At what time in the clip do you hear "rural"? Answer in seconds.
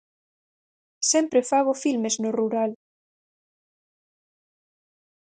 2.39-2.71